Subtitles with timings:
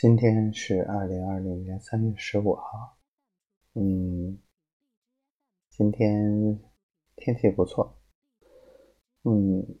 [0.00, 2.96] 今天是二零二零年三月十五号，
[3.74, 4.40] 嗯，
[5.68, 6.58] 今天
[7.16, 8.00] 天气不错，
[9.24, 9.78] 嗯，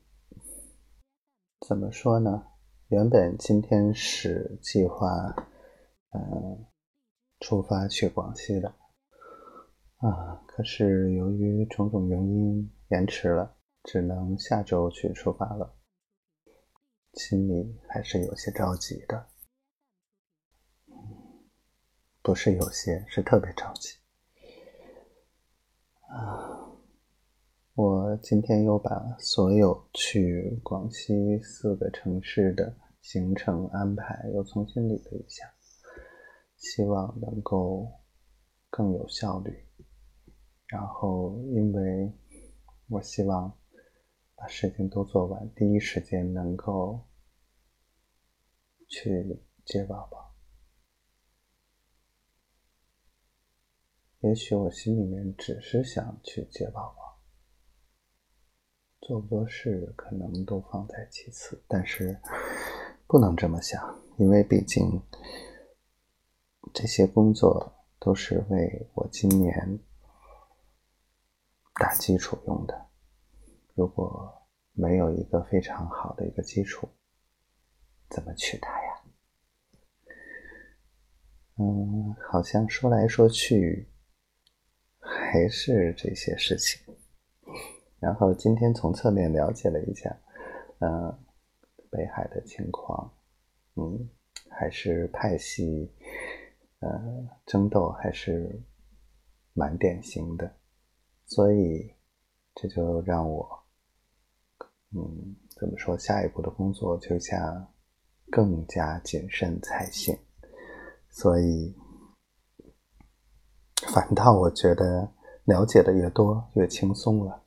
[1.66, 2.48] 怎么说呢？
[2.88, 5.06] 原本今天是计划，
[6.10, 6.66] 嗯，
[7.40, 8.68] 出发去广西的，
[10.00, 15.74] 啊，可是由于种种原因延迟了，只能下周去出发了，
[17.14, 19.26] 心里还是有些着急的。
[22.22, 23.96] 不是有些，是特别着急
[26.08, 26.70] 啊！
[27.74, 35.50] 我今天又把所有去广西四个城市的行程安排又重新理了一下，
[36.56, 37.90] 希望能够
[38.68, 39.64] 更有效率。
[40.66, 42.12] 然后，因为
[42.88, 43.56] 我希望
[44.36, 47.08] 把事情都做完，第一时间能够
[48.88, 50.29] 去接宝宝。
[54.20, 57.18] 也许我心里面只是想去接宝宝，
[59.00, 62.20] 做不做事可能都放在其次，但是
[63.06, 65.02] 不能这么想，因为毕竟
[66.74, 69.78] 这些工作都是为我今年
[71.76, 72.88] 打基础用的。
[73.74, 74.30] 如果
[74.72, 76.86] 没有一个非常好的一个基础，
[78.10, 79.02] 怎么娶她呀？
[81.56, 83.89] 嗯，好像说来说去。
[85.32, 86.82] 还是这些事情，
[88.00, 90.10] 然后今天从侧面了解了一下，
[90.80, 91.16] 嗯，
[91.88, 93.08] 北海的情况，
[93.76, 94.08] 嗯，
[94.48, 95.88] 还是派系，
[96.80, 96.90] 呃，
[97.46, 98.60] 争斗还是
[99.52, 100.52] 蛮典型的，
[101.26, 101.94] 所以
[102.56, 103.48] 这就让我，
[104.96, 107.72] 嗯，怎么说，下一步的工作就像
[108.32, 110.18] 更加谨慎才行，
[111.08, 111.72] 所以
[113.94, 115.08] 反倒我觉得。
[115.50, 117.42] 了解的越多，越轻松了，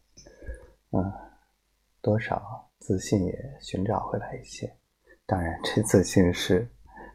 [0.92, 1.10] 嗯，
[2.02, 4.70] 多少自信也寻找回来一些。
[5.26, 6.70] 当然，这自信是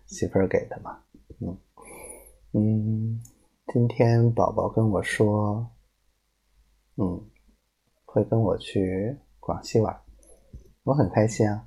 [0.06, 0.98] 媳妇儿给的嘛，
[1.42, 1.58] 嗯
[2.54, 3.20] 嗯。
[3.70, 5.70] 今天宝宝跟我说，
[6.96, 7.22] 嗯，
[8.06, 9.94] 会跟我去广西玩，
[10.84, 11.62] 我很开心啊。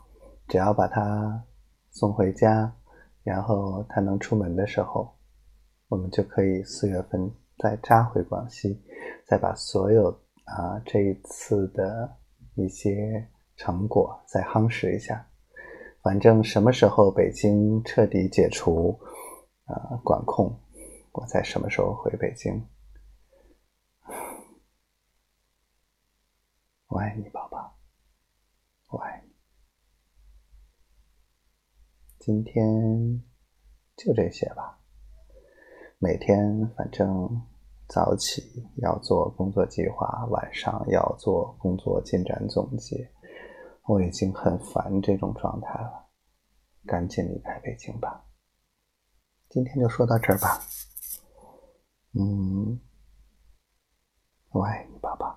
[0.48, 1.46] 只要把他
[1.92, 2.76] 送回家，
[3.22, 5.16] 然后他能出门的时候，
[5.90, 8.84] 我们就可以四月份再扎回广西。
[9.32, 10.10] 再把所有
[10.44, 12.18] 啊这一次的
[12.56, 13.26] 一些
[13.56, 15.26] 成果再夯实一下，
[16.02, 19.00] 反正什么时候北京彻底解除
[19.64, 20.54] 啊管控，
[21.14, 22.62] 我在什么时候回北京。
[26.88, 27.78] 我爱你，宝宝，
[28.90, 29.32] 我爱你。
[32.20, 33.24] 今天
[33.96, 34.78] 就这些吧，
[36.00, 37.48] 每天反正。
[37.92, 38.42] 早起
[38.78, 43.12] 要做工作计划，晚上要做工作进展总结。
[43.84, 46.08] 我已经很烦这种状态了，
[46.86, 48.24] 赶紧离开北京吧。
[49.50, 50.62] 今天就说到这儿吧。
[52.14, 52.80] 嗯，
[54.52, 54.98] 我爱你。
[55.00, 55.31] 爸爸